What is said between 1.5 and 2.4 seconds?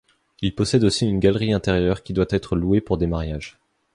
intérieure qui doit